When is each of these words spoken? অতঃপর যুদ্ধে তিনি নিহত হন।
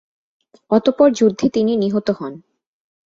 অতঃপর 0.71 1.09
যুদ্ধে 1.11 1.47
তিনি 1.49 1.73
নিহত 1.77 2.07
হন। 2.11 2.33